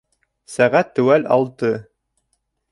Сәғәт 0.53 0.89
теүәл 0.99 1.29
алты 1.37 1.73